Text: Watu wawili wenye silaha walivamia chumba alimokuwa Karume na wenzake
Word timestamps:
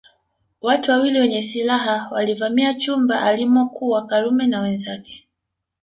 Watu 0.61 0.91
wawili 0.91 1.19
wenye 1.19 1.41
silaha 1.41 2.09
walivamia 2.11 2.73
chumba 2.73 3.21
alimokuwa 3.21 4.05
Karume 4.05 4.47
na 4.47 4.61
wenzake 4.61 5.27